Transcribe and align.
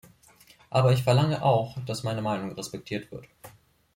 Aber 0.71 0.93
ich 0.93 1.03
verlange 1.03 1.43
auch, 1.45 1.77
dass 1.85 2.01
meine 2.01 2.23
Meinung 2.23 2.53
respektiert 2.53 3.11
wird. 3.11 3.27